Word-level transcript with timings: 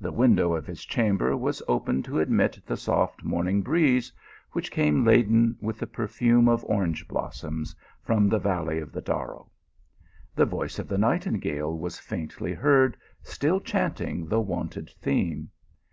The 0.00 0.12
window 0.12 0.54
of 0.54 0.64
his 0.64 0.84
cham 0.84 1.16
ber 1.16 1.36
was 1.36 1.60
open 1.66 2.00
to 2.04 2.20
admit 2.20 2.56
the 2.64 2.76
soft 2.76 3.24
morning 3.24 3.62
breeze 3.62 4.12
which 4.52 4.70
came 4.70 5.04
laden 5.04 5.56
with 5.60 5.80
the 5.80 5.88
perfume 5.88 6.48
of 6.48 6.64
orange 6.66 7.08
blossoms 7.08 7.74
from 8.00 8.28
the 8.28 8.38
valley 8.38 8.78
of 8.78 8.92
the 8.92 9.02
Darro. 9.02 9.50
The 10.36 10.46
voice 10.46 10.78
of 10.78 10.86
the 10.86 10.98
nightingale 10.98 11.76
was 11.76 11.98
faintly 11.98 12.54
heard, 12.54 12.96
still 13.24 13.58
chanting 13.58 14.28
the 14.28 14.38
wonted 14.40 14.88
theme. 14.88 15.50